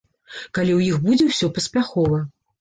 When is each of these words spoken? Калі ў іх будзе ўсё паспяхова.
Калі 0.57 0.71
ў 0.75 0.79
іх 0.93 0.97
будзе 1.03 1.27
ўсё 1.27 1.51
паспяхова. 1.59 2.25